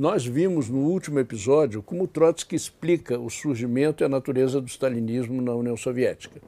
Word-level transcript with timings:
Nós 0.00 0.24
vimos 0.24 0.70
no 0.70 0.78
último 0.78 1.18
episódio 1.18 1.82
como 1.82 2.08
Trotsky 2.08 2.56
explica 2.56 3.18
o 3.18 3.28
surgimento 3.28 4.02
e 4.02 4.06
a 4.06 4.08
natureza 4.08 4.58
do 4.58 4.66
stalinismo 4.66 5.42
na 5.42 5.54
União 5.54 5.76
Soviética. 5.76 6.40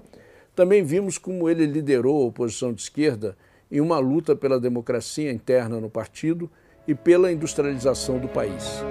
Também 0.57 0.83
vimos 0.83 1.19
como 1.19 1.51
ele 1.51 1.67
liderou 1.67 2.23
a 2.23 2.29
oposição 2.29 2.73
de 2.73 2.81
esquerda 2.81 3.37
em 3.71 3.79
uma 3.79 3.99
luta 3.99 4.35
pela 4.35 4.59
democracia 4.59 5.31
interna 5.31 5.79
no 5.79 5.91
partido 5.91 6.51
e 6.89 6.95
pela 6.95 7.31
industrialização 7.31 8.19
do 8.19 8.27
país. 8.27 8.83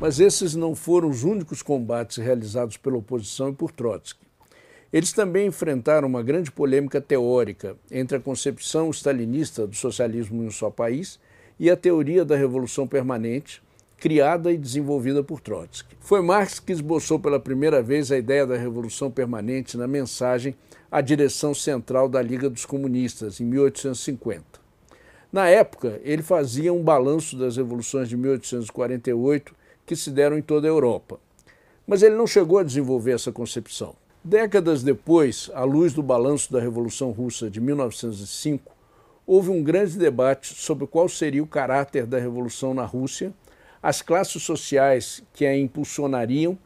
Mas 0.00 0.18
esses 0.18 0.54
não 0.54 0.74
foram 0.74 1.10
os 1.10 1.24
únicos 1.24 1.60
combates 1.60 2.16
realizados 2.16 2.78
pela 2.78 2.96
oposição 2.96 3.50
e 3.50 3.52
por 3.52 3.70
Trotsky. 3.70 4.26
Eles 4.90 5.12
também 5.12 5.48
enfrentaram 5.48 6.08
uma 6.08 6.22
grande 6.22 6.50
polêmica 6.50 7.02
teórica 7.02 7.76
entre 7.90 8.16
a 8.16 8.20
concepção 8.20 8.88
stalinista 8.90 9.66
do 9.66 9.76
socialismo 9.76 10.42
em 10.42 10.46
um 10.46 10.50
só 10.50 10.70
país 10.70 11.20
e 11.58 11.70
a 11.70 11.76
teoria 11.76 12.24
da 12.24 12.34
revolução 12.34 12.86
permanente, 12.86 13.62
criada 13.98 14.50
e 14.50 14.56
desenvolvida 14.56 15.22
por 15.22 15.38
Trotsky. 15.38 15.94
Foi 16.00 16.22
Marx 16.22 16.58
que 16.58 16.72
esboçou 16.72 17.20
pela 17.20 17.38
primeira 17.38 17.82
vez 17.82 18.10
a 18.10 18.16
ideia 18.16 18.46
da 18.46 18.56
revolução 18.56 19.10
permanente 19.10 19.76
na 19.76 19.86
mensagem 19.86 20.54
à 20.90 21.02
direção 21.02 21.52
central 21.52 22.08
da 22.08 22.22
Liga 22.22 22.48
dos 22.48 22.64
Comunistas, 22.64 23.38
em 23.38 23.44
1850. 23.44 24.42
Na 25.30 25.46
época, 25.46 26.00
ele 26.02 26.22
fazia 26.22 26.72
um 26.72 26.82
balanço 26.82 27.36
das 27.36 27.58
revoluções 27.58 28.08
de 28.08 28.16
1848 28.16 29.59
que 29.90 29.96
se 29.96 30.12
deram 30.12 30.38
em 30.38 30.42
toda 30.42 30.68
a 30.68 30.70
Europa. 30.70 31.18
Mas 31.84 32.00
ele 32.00 32.14
não 32.14 32.24
chegou 32.24 32.58
a 32.58 32.62
desenvolver 32.62 33.10
essa 33.10 33.32
concepção. 33.32 33.96
Décadas 34.22 34.84
depois, 34.84 35.50
à 35.52 35.64
luz 35.64 35.92
do 35.92 36.00
balanço 36.00 36.52
da 36.52 36.60
Revolução 36.60 37.10
Russa 37.10 37.50
de 37.50 37.60
1905, 37.60 38.72
houve 39.26 39.50
um 39.50 39.64
grande 39.64 39.98
debate 39.98 40.54
sobre 40.54 40.86
qual 40.86 41.08
seria 41.08 41.42
o 41.42 41.46
caráter 41.46 42.06
da 42.06 42.20
revolução 42.20 42.72
na 42.72 42.84
Rússia, 42.84 43.34
as 43.82 44.00
classes 44.00 44.44
sociais 44.44 45.24
que 45.34 45.44
a 45.44 45.58
impulsionariam 45.58 46.56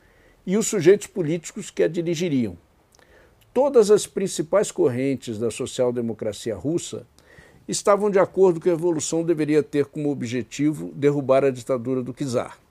e 0.47 0.59
os 0.59 0.67
sujeitos 0.67 1.07
políticos 1.07 1.71
que 1.71 1.83
a 1.83 1.89
dirigiriam. 1.89 2.59
Todas 3.55 3.91
as 3.91 4.07
principais 4.07 4.71
correntes 4.71 5.39
da 5.39 5.51
social-democracia 5.51 6.55
russa 6.55 7.07
estavam 7.67 8.11
de 8.11 8.19
acordo 8.19 8.61
que 8.61 8.69
a 8.69 8.73
revolução 8.73 9.25
deveria 9.25 9.63
ter 9.63 9.87
como 9.87 10.11
objetivo 10.11 10.93
derrubar 10.95 11.43
a 11.43 11.51
ditadura 11.51 12.03
do 12.03 12.13
czar. 12.13 12.63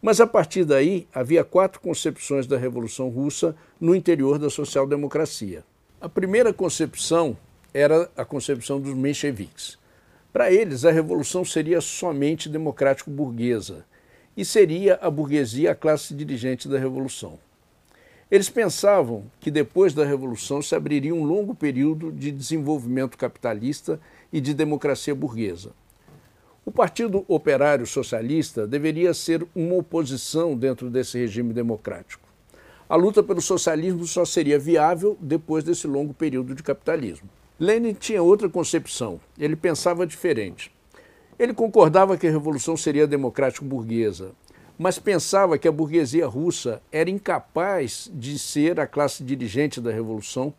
Mas 0.00 0.20
a 0.20 0.26
partir 0.26 0.64
daí 0.64 1.06
havia 1.12 1.42
quatro 1.42 1.80
concepções 1.80 2.46
da 2.46 2.56
Revolução 2.56 3.08
Russa 3.08 3.56
no 3.80 3.94
interior 3.94 4.38
da 4.38 4.50
social-democracia. 4.50 5.64
A 6.00 6.08
primeira 6.08 6.52
concepção 6.52 7.36
era 7.72 8.10
a 8.16 8.24
concepção 8.24 8.80
dos 8.80 8.94
mencheviques. 8.94 9.78
Para 10.32 10.52
eles, 10.52 10.84
a 10.84 10.90
revolução 10.90 11.44
seria 11.44 11.80
somente 11.80 12.48
democrático-burguesa 12.48 13.86
e 14.36 14.44
seria 14.44 14.98
a 15.00 15.10
burguesia 15.10 15.72
a 15.72 15.74
classe 15.74 16.14
dirigente 16.14 16.68
da 16.68 16.78
revolução. 16.78 17.38
Eles 18.30 18.50
pensavam 18.50 19.24
que 19.40 19.50
depois 19.50 19.94
da 19.94 20.04
revolução 20.04 20.60
se 20.60 20.74
abriria 20.74 21.14
um 21.14 21.24
longo 21.24 21.54
período 21.54 22.12
de 22.12 22.30
desenvolvimento 22.30 23.16
capitalista 23.16 23.98
e 24.32 24.40
de 24.40 24.52
democracia 24.52 25.14
burguesa. 25.14 25.70
O 26.68 26.72
Partido 26.72 27.24
Operário 27.28 27.86
Socialista 27.86 28.66
deveria 28.66 29.14
ser 29.14 29.46
uma 29.54 29.76
oposição 29.76 30.56
dentro 30.56 30.90
desse 30.90 31.16
regime 31.16 31.52
democrático. 31.54 32.28
A 32.88 32.96
luta 32.96 33.22
pelo 33.22 33.40
socialismo 33.40 34.04
só 34.04 34.24
seria 34.24 34.58
viável 34.58 35.16
depois 35.20 35.62
desse 35.62 35.86
longo 35.86 36.12
período 36.12 36.56
de 36.56 36.64
capitalismo. 36.64 37.28
Lenin 37.56 37.92
tinha 37.92 38.20
outra 38.20 38.48
concepção, 38.48 39.20
ele 39.38 39.54
pensava 39.54 40.04
diferente. 40.04 40.72
Ele 41.38 41.54
concordava 41.54 42.16
que 42.16 42.26
a 42.26 42.32
revolução 42.32 42.76
seria 42.76 43.06
democrático-burguesa, 43.06 44.32
mas 44.76 44.98
pensava 44.98 45.56
que 45.56 45.68
a 45.68 45.72
burguesia 45.72 46.26
russa 46.26 46.82
era 46.90 47.08
incapaz 47.08 48.10
de 48.12 48.40
ser 48.40 48.80
a 48.80 48.88
classe 48.88 49.22
dirigente 49.22 49.80
da 49.80 49.92
revolução 49.92 50.52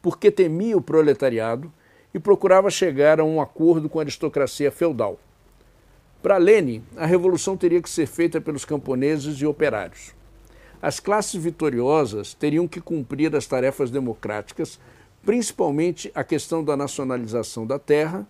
porque 0.00 0.30
temia 0.30 0.74
o 0.74 0.80
proletariado 0.80 1.70
e 2.14 2.18
procurava 2.18 2.70
chegar 2.70 3.20
a 3.20 3.24
um 3.24 3.42
acordo 3.42 3.90
com 3.90 3.98
a 3.98 4.02
aristocracia 4.02 4.72
feudal. 4.72 5.18
Para 6.22 6.36
Lenin, 6.36 6.82
a 6.98 7.06
revolução 7.06 7.56
teria 7.56 7.80
que 7.80 7.88
ser 7.88 8.06
feita 8.06 8.42
pelos 8.42 8.66
camponeses 8.66 9.40
e 9.40 9.46
operários. 9.46 10.12
As 10.82 11.00
classes 11.00 11.42
vitoriosas 11.42 12.34
teriam 12.34 12.68
que 12.68 12.80
cumprir 12.80 13.34
as 13.34 13.46
tarefas 13.46 13.90
democráticas, 13.90 14.78
principalmente 15.22 16.12
a 16.14 16.22
questão 16.22 16.62
da 16.62 16.76
nacionalização 16.76 17.66
da 17.66 17.78
terra 17.78 18.26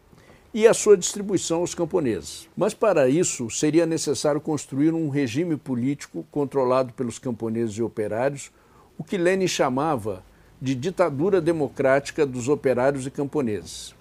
e 0.55 0.69
a 0.69 0.75
sua 0.75 0.97
distribuição 0.97 1.61
aos 1.61 1.75
camponeses. 1.75 2.49
Mas 2.57 2.75
para 2.75 3.09
isso 3.09 3.51
seria 3.51 3.87
necessário 3.87 4.41
construir 4.41 4.93
um 4.93 5.09
regime 5.09 5.57
político 5.57 6.25
controlado 6.31 6.93
pelos 6.93 7.19
camponeses 7.19 7.77
e 7.77 7.83
operários, 7.83 8.53
o 8.97 9.03
que 9.03 9.17
Lenin 9.17 9.49
chamava 9.49 10.25
de 10.63 10.77
ditadura 10.77 11.41
democrática 11.41 12.25
dos 12.25 12.49
operários 12.49 13.05
e 13.05 13.11
camponeses. 13.11 13.99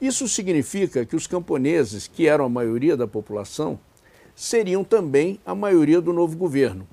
Isso 0.00 0.28
significa 0.28 1.04
que 1.04 1.16
os 1.16 1.26
camponeses, 1.26 2.08
que 2.08 2.26
eram 2.26 2.44
a 2.44 2.48
maioria 2.48 2.96
da 2.96 3.06
população, 3.06 3.78
seriam 4.34 4.82
também 4.82 5.38
a 5.46 5.54
maioria 5.54 6.00
do 6.00 6.12
novo 6.12 6.36
governo. 6.36 6.86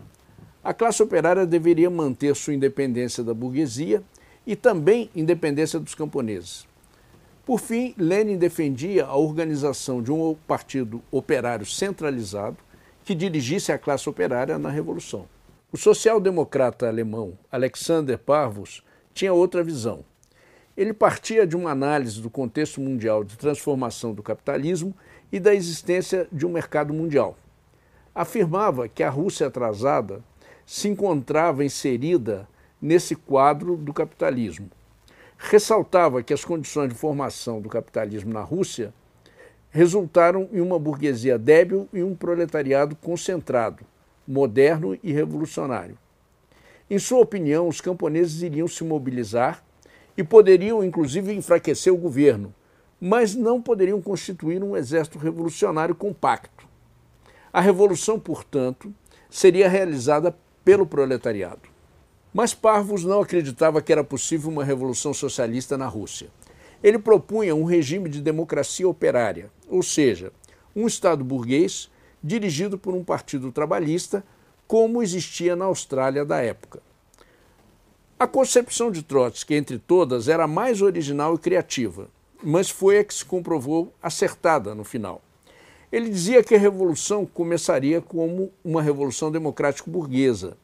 A 0.64 0.74
classe 0.74 1.02
operária 1.02 1.46
deveria 1.46 1.90
manter 1.90 2.36
sua 2.36 2.54
independência 2.54 3.24
da 3.24 3.34
burguesia 3.34 4.04
e 4.46 4.56
também 4.56 5.10
independência 5.16 5.80
dos 5.80 5.96
camponeses. 5.96 6.68
Por 7.44 7.60
fim, 7.60 7.96
Lenin 7.98 8.38
defendia 8.38 9.06
a 9.06 9.16
organização 9.16 10.02
de 10.02 10.12
um 10.12 10.36
partido 10.48 11.02
operário 11.12 11.66
centralizado 11.66 12.58
que 13.04 13.16
dirigisse 13.16 13.72
a 13.72 13.80
classe 13.80 14.08
operária 14.08 14.60
na 14.60 14.70
Revolução. 14.70 15.26
O 15.72 15.78
social-democrata 15.78 16.88
alemão 16.88 17.34
Alexander 17.52 18.18
Parvus 18.18 18.84
tinha 19.14 19.34
outra 19.34 19.64
visão. 19.64 20.06
Ele 20.82 20.94
partia 20.94 21.46
de 21.46 21.56
uma 21.56 21.70
análise 21.70 22.20
do 22.20 22.28
contexto 22.28 22.82
mundial 22.82 23.24
de 23.24 23.38
transformação 23.38 24.16
do 24.16 24.24
capitalismo 24.24 24.96
e 25.32 25.40
da 25.40 25.54
existência 25.54 26.28
de 26.32 26.44
um 26.44 26.50
mercado 26.50 26.92
mundial. 26.92 27.38
Afirmava 28.16 28.88
que 28.88 29.04
a 29.04 29.10
Rússia 29.12 29.46
atrasada 29.46 30.24
se 30.66 30.88
encontrava 30.88 31.64
inserida 31.64 32.50
nesse 32.82 33.16
quadro 33.16 33.78
do 33.78 33.94
capitalismo. 33.94 34.72
Ressaltava 35.38 36.24
que 36.24 36.34
as 36.34 36.44
condições 36.44 36.90
de 36.90 36.96
formação 36.96 37.62
do 37.62 37.70
capitalismo 37.70 38.34
na 38.34 38.42
Rússia 38.42 38.92
resultaram 39.70 40.50
em 40.52 40.62
uma 40.62 40.80
burguesia 40.80 41.38
débil 41.38 41.88
e 41.94 42.02
um 42.02 42.16
proletariado 42.16 42.96
concentrado, 42.96 43.86
moderno 44.28 44.98
e 45.04 45.14
revolucionário. 45.14 45.96
Em 46.90 46.98
sua 46.98 47.20
opinião, 47.20 47.68
os 47.68 47.80
camponeses 47.80 48.42
iriam 48.42 48.68
se 48.68 48.84
mobilizar 48.84 49.64
e 50.18 50.24
poderiam, 50.24 50.84
inclusive, 50.84 51.34
enfraquecer 51.34 51.94
o 51.94 51.98
governo, 51.98 52.54
mas 53.00 53.34
não 53.34 53.62
poderiam 53.62 54.02
constituir 54.02 54.64
um 54.64 54.78
exército 54.78 55.18
revolucionário 55.18 55.96
compacto. 55.96 56.68
A 57.52 57.60
revolução, 57.60 58.20
portanto, 58.20 58.94
seria 59.30 59.68
realizada 59.68 60.36
pelo 60.64 60.86
proletariado. 60.86 61.62
Mas 62.34 62.54
Parvus 62.54 63.04
não 63.04 63.22
acreditava 63.22 63.82
que 63.82 63.92
era 63.92 64.04
possível 64.04 64.50
uma 64.50 64.64
revolução 64.64 65.14
socialista 65.14 65.78
na 65.78 65.88
Rússia. 65.88 66.30
Ele 66.84 66.98
propunha 66.98 67.56
um 67.56 67.64
regime 67.64 68.10
de 68.10 68.22
democracia 68.22 68.88
operária, 68.88 69.52
ou 69.68 69.84
seja, 69.84 70.32
um 70.76 70.88
Estado 70.88 71.24
burguês 71.24 71.90
dirigido 72.24 72.78
por 72.78 72.94
um 72.94 73.04
partido 73.04 73.52
trabalhista, 73.52 74.24
como 74.68 75.02
existia 75.02 75.56
na 75.56 75.66
Austrália 75.66 76.24
da 76.24 76.40
época. 76.40 76.82
A 78.22 78.28
concepção 78.28 78.92
de 78.92 79.02
Trotsky, 79.02 79.56
entre 79.56 79.80
todas, 79.80 80.28
era 80.28 80.44
a 80.44 80.48
mais 80.48 80.84
original 80.84 81.34
e 81.34 81.40
criativa, 81.40 82.08
mas 82.44 82.70
foi 82.70 83.00
a 83.00 83.04
que 83.04 83.16
se 83.16 83.26
comprovou 83.26 83.92
acertada 84.00 84.76
no 84.76 84.84
final. 84.84 85.24
Ele 85.92 86.08
dizia 86.08 86.44
que 86.44 86.54
a 86.54 86.60
revolução 86.60 87.26
começaria 87.26 88.00
como 88.00 88.52
uma 88.64 88.80
revolução 88.80 89.32
democrático-burguesa, 89.32 90.56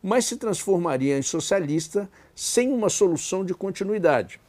mas 0.00 0.24
se 0.26 0.36
transformaria 0.36 1.18
em 1.18 1.22
socialista 1.22 2.08
sem 2.32 2.72
uma 2.72 2.88
solução 2.88 3.44
de 3.44 3.54
continuidade. 3.54 4.40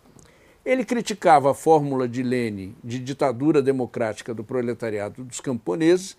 Ele 0.63 0.85
criticava 0.85 1.49
a 1.49 1.55
fórmula 1.55 2.07
de 2.07 2.21
Lenin 2.21 2.75
de 2.83 2.99
ditadura 2.99 3.59
democrática 3.63 4.35
do 4.35 4.43
proletariado 4.43 5.23
dos 5.23 5.39
camponeses 5.39 6.15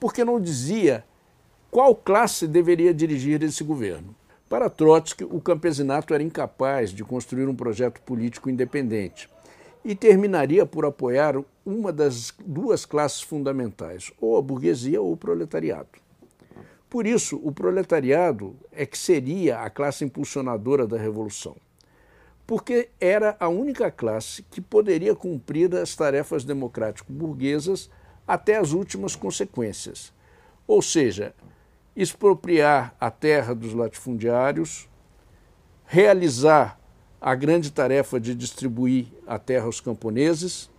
porque 0.00 0.24
não 0.24 0.40
dizia 0.40 1.04
qual 1.70 1.94
classe 1.94 2.48
deveria 2.48 2.92
dirigir 2.92 3.40
esse 3.44 3.62
governo. 3.62 4.12
Para 4.48 4.68
Trotsky, 4.68 5.24
o 5.24 5.40
campesinato 5.40 6.12
era 6.12 6.22
incapaz 6.22 6.90
de 6.90 7.02
construir 7.02 7.48
um 7.48 7.54
projeto 7.54 8.00
político 8.02 8.50
independente 8.50 9.28
e 9.84 9.94
terminaria 9.94 10.66
por 10.66 10.84
apoiar 10.84 11.34
uma 11.64 11.92
das 11.92 12.32
duas 12.44 12.84
classes 12.84 13.22
fundamentais, 13.22 14.12
ou 14.20 14.36
a 14.36 14.42
burguesia 14.42 15.00
ou 15.00 15.12
o 15.12 15.16
proletariado. 15.16 15.88
Por 16.88 17.06
isso, 17.06 17.40
o 17.42 17.50
proletariado 17.50 18.54
é 18.70 18.86
que 18.86 18.96
seria 18.96 19.60
a 19.60 19.70
classe 19.70 20.04
impulsionadora 20.04 20.86
da 20.86 20.96
revolução, 20.96 21.56
porque 22.46 22.90
era 23.00 23.36
a 23.40 23.48
única 23.48 23.90
classe 23.90 24.42
que 24.42 24.60
poderia 24.60 25.14
cumprir 25.14 25.74
as 25.74 25.96
tarefas 25.96 26.44
democrático-burguesas 26.44 27.90
até 28.26 28.56
as 28.56 28.72
últimas 28.72 29.16
consequências, 29.16 30.12
ou 30.66 30.80
seja, 30.80 31.34
expropriar 31.96 32.94
a 33.00 33.10
terra 33.10 33.54
dos 33.54 33.72
latifundiários, 33.72 34.88
realizar 35.86 36.78
a 37.20 37.34
grande 37.34 37.70
tarefa 37.70 38.18
de 38.18 38.34
distribuir 38.34 39.06
a 39.26 39.38
terra 39.38 39.66
aos 39.66 39.80
camponeses, 39.80 40.70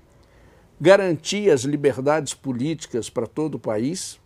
garantir 0.80 1.50
as 1.50 1.62
liberdades 1.62 2.34
políticas 2.34 3.10
para 3.10 3.26
todo 3.26 3.56
o 3.56 3.60
país 3.60 4.20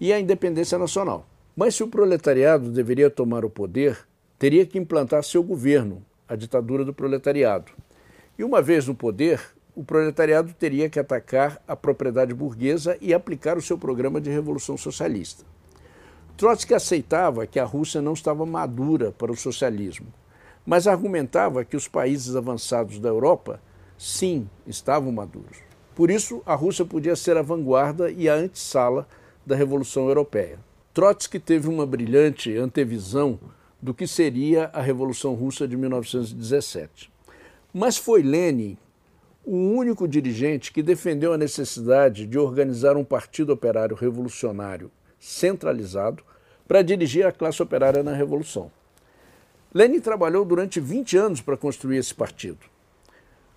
e 0.00 0.12
a 0.12 0.20
independência 0.20 0.78
nacional. 0.78 1.26
Mas 1.56 1.74
se 1.74 1.82
o 1.82 1.88
proletariado 1.88 2.70
deveria 2.70 3.08
tomar 3.08 3.44
o 3.44 3.50
poder, 3.50 4.06
teria 4.38 4.66
que 4.66 4.78
implantar 4.78 5.24
seu 5.24 5.42
governo, 5.42 6.04
a 6.28 6.36
ditadura 6.36 6.84
do 6.84 6.92
proletariado. 6.92 7.72
E 8.38 8.44
uma 8.44 8.60
vez 8.60 8.86
no 8.86 8.94
poder, 8.94 9.40
o 9.74 9.82
proletariado 9.82 10.52
teria 10.52 10.90
que 10.90 10.98
atacar 10.98 11.62
a 11.66 11.76
propriedade 11.76 12.34
burguesa 12.34 12.98
e 13.00 13.14
aplicar 13.14 13.56
o 13.56 13.62
seu 13.62 13.78
programa 13.78 14.20
de 14.20 14.28
revolução 14.28 14.76
socialista. 14.76 15.44
Trotsky 16.36 16.74
aceitava 16.74 17.46
que 17.46 17.58
a 17.58 17.64
Rússia 17.64 18.02
não 18.02 18.12
estava 18.12 18.44
madura 18.44 19.10
para 19.10 19.32
o 19.32 19.36
socialismo, 19.36 20.08
mas 20.66 20.86
argumentava 20.86 21.64
que 21.64 21.74
os 21.74 21.88
países 21.88 22.36
avançados 22.36 22.98
da 22.98 23.08
Europa, 23.08 23.58
sim, 23.96 24.46
estavam 24.66 25.10
maduros. 25.10 25.56
Por 25.94 26.10
isso, 26.10 26.42
a 26.44 26.54
Rússia 26.54 26.84
podia 26.84 27.16
ser 27.16 27.38
a 27.38 27.42
vanguarda 27.42 28.10
e 28.10 28.28
a 28.28 28.34
antessala 28.34 29.08
da 29.46 29.56
Revolução 29.56 30.08
Europeia. 30.08 30.58
Trotsky 30.92 31.38
teve 31.38 31.68
uma 31.68 31.86
brilhante 31.86 32.54
antevisão 32.54 33.40
do 33.80 33.94
que 33.94 34.06
seria 34.06 34.66
a 34.74 34.82
Revolução 34.82 35.32
Russa 35.32 35.66
de 35.66 35.74
1917. 35.74 37.10
Mas 37.72 37.96
foi 37.96 38.22
Lenin 38.22 38.76
o 39.42 39.56
único 39.56 40.06
dirigente 40.06 40.70
que 40.70 40.82
defendeu 40.82 41.32
a 41.32 41.38
necessidade 41.38 42.26
de 42.26 42.38
organizar 42.38 42.94
um 42.94 43.04
partido 43.04 43.54
operário 43.54 43.96
revolucionário 43.96 44.90
centralizado 45.18 46.22
para 46.66 46.82
dirigir 46.82 47.26
a 47.26 47.32
classe 47.32 47.62
operária 47.62 48.02
na 48.02 48.12
Revolução. 48.12 48.70
Lenin 49.72 50.00
trabalhou 50.00 50.44
durante 50.44 50.80
20 50.80 51.16
anos 51.16 51.40
para 51.40 51.56
construir 51.56 51.98
esse 51.98 52.14
partido. 52.14 52.58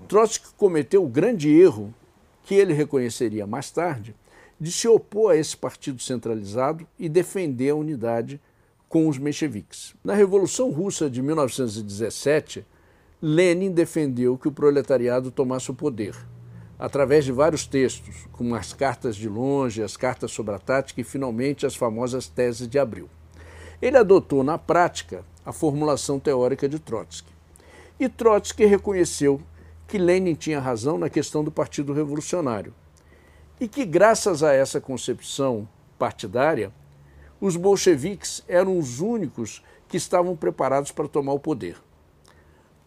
Trotsky 0.08 0.48
cometeu 0.58 1.04
o 1.04 1.10
grande 1.10 1.50
erro, 1.50 1.94
que 2.44 2.56
ele 2.56 2.74
reconheceria 2.74 3.46
mais 3.46 3.72
tarde, 3.72 4.16
de 4.60 4.72
se 4.72 4.88
opor 4.88 5.32
a 5.32 5.38
esse 5.38 5.56
partido 5.56 6.02
centralizado 6.02 6.86
e 6.98 7.08
defender 7.08 7.70
a 7.70 7.76
unidade 7.76 8.40
com 8.88 9.08
os 9.08 9.18
mencheviques. 9.18 9.94
Na 10.04 10.14
Revolução 10.14 10.72
Russa 10.72 11.10
de 11.10 11.22
1917, 11.22 12.66
Lenin 13.22 13.72
defendeu 13.72 14.38
que 14.38 14.48
o 14.48 14.52
proletariado 14.52 15.32
tomasse 15.32 15.70
o 15.72 15.76
poder 15.76 16.16
através 16.80 17.26
de 17.26 17.34
vários 17.34 17.68
textos, 17.68 18.26
como 18.32 18.56
as 18.56 18.72
cartas 18.74 19.18
de 19.18 19.28
longe, 19.28 19.84
as 19.84 19.98
cartas 19.98 20.32
sobre 20.32 20.56
a 20.56 20.60
tática 20.60 21.02
e, 21.02 21.04
finalmente, 21.04 21.66
as 21.66 21.76
famosas 21.76 22.30
teses 22.30 22.70
de 22.70 22.80
abril. 22.80 23.10
Ele 23.82 23.98
adotou 23.98 24.44
na 24.44 24.58
prática 24.58 25.26
a 25.46 25.52
formulação 25.52 26.20
teórica 26.20 26.70
de 26.70 26.80
Trotsky. 26.80 27.32
E 28.00 28.08
Trotsky 28.08 28.66
reconheceu 28.66 29.42
que 29.88 29.98
Lenin 29.98 30.36
tinha 30.36 30.60
razão 30.60 30.98
na 30.98 31.10
questão 31.10 31.44
do 31.44 31.52
Partido 31.52 31.92
Revolucionário 31.92 32.74
e 33.60 33.68
que, 33.68 33.84
graças 33.84 34.42
a 34.42 34.54
essa 34.54 34.80
concepção 34.80 35.68
partidária, 35.98 36.72
os 37.42 37.58
bolcheviques 37.58 38.42
eram 38.48 38.78
os 38.78 39.02
únicos 39.02 39.62
que 39.90 39.98
estavam 39.98 40.36
preparados 40.36 40.92
para 40.92 41.08
tomar 41.08 41.34
o 41.34 41.40
poder. 41.40 41.76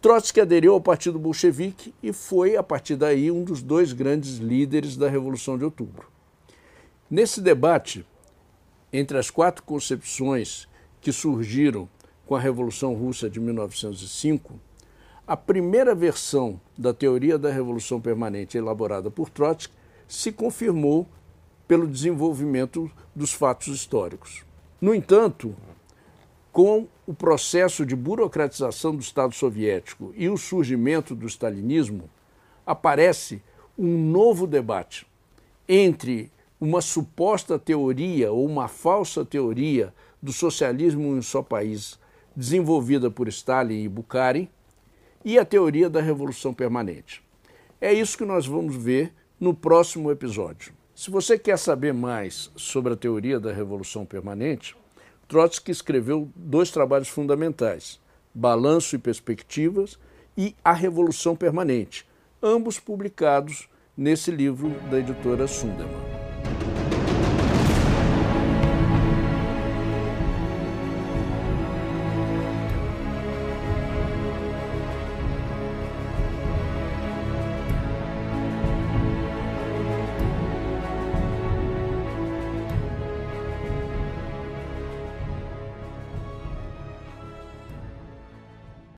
Trotsky 0.03 0.41
aderiu 0.41 0.75
ao 0.75 0.81
Partido 0.81 1.17
Bolchevique 1.17 1.95
e 2.03 2.13
foi, 2.13 2.57
a 2.57 2.63
partir 2.63 2.97
daí, 2.97 3.31
um 3.31 3.45
dos 3.45 3.63
dois 3.63 3.93
grandes 3.93 4.39
líderes 4.39 4.97
da 4.97 5.09
Revolução 5.09 5.57
de 5.57 5.65
Outubro. 5.65 6.09
Nesse 7.09 7.41
debate 7.41 8.05
entre 8.93 9.17
as 9.17 9.31
quatro 9.31 9.63
concepções 9.63 10.67
que 11.01 11.13
surgiram 11.13 11.89
com 12.27 12.35
a 12.35 12.41
Revolução 12.41 12.95
Russa 12.95 13.31
de 13.31 13.39
1905, 13.39 14.59
a 15.25 15.37
primeira 15.37 15.95
versão 15.95 16.61
da 16.77 16.93
teoria 16.93 17.39
da 17.39 17.53
Revolução 17.53 18.01
Permanente 18.01 18.59
elaborada 18.59 19.09
por 19.09 19.31
Trotsky 19.31 19.73
se 20.09 20.33
confirmou 20.33 21.07
pelo 21.69 21.87
desenvolvimento 21.87 22.91
dos 23.15 23.33
fatos 23.33 23.69
históricos. 23.69 24.45
No 24.81 24.93
entanto, 24.93 25.55
com 26.51 26.89
o 27.07 27.13
processo 27.13 27.85
de 27.85 27.97
burocratização 27.97 28.95
do 28.95 29.03
Estado 29.03 29.35
soviético 29.35 30.13
e 30.17 30.29
o 30.29 30.37
surgimento 30.37 31.15
do 31.15 31.27
stalinismo, 31.27 32.09
aparece 32.65 33.43
um 33.77 33.99
novo 34.11 34.47
debate 34.47 35.07
entre 35.69 36.31
uma 36.61 36.81
suposta 36.81 37.59
teoria 37.59 38.31
ou 38.31 38.47
uma 38.47 38.69
falsa 38.69 39.25
teoria 39.25 39.93
do 40.23 40.33
socialismo 40.33 41.03
em 41.03 41.19
um 41.19 41.23
só 41.23 41.43
país, 41.43 41.99
desenvolvida 42.37 43.11
por 43.11 43.27
Stalin 43.27 43.83
e 43.83 43.89
Bukharin, 43.89 44.49
e 45.25 45.39
a 45.39 45.45
teoria 45.45 45.91
da 45.91 46.01
revolução 46.01 46.55
permanente. 46.55 47.23
É 47.81 47.93
isso 47.93 48.17
que 48.17 48.25
nós 48.25 48.47
vamos 48.47 48.77
ver 48.77 49.13
no 49.41 49.53
próximo 49.53 50.11
episódio. 50.11 50.73
Se 50.95 51.11
você 51.11 51.37
quer 51.37 51.59
saber 51.59 51.93
mais 51.93 52.51
sobre 52.55 52.93
a 52.93 52.97
teoria 52.97 53.41
da 53.41 53.53
revolução 53.53 54.05
permanente, 54.05 54.77
Trotsky 55.33 55.71
escreveu 55.71 56.31
dois 56.37 56.71
trabalhos 56.71 57.09
fundamentais, 57.09 57.99
Balanço 58.35 58.95
e 58.95 58.99
Perspectivas 58.99 59.99
e 60.37 60.55
A 60.63 60.75
Revolução 60.75 61.35
Permanente, 61.35 62.07
ambos 62.43 62.79
publicados 62.79 63.67
nesse 63.97 64.31
livro 64.31 64.69
da 64.91 64.99
editora 64.99 65.47
Sunderman. 65.47 66.12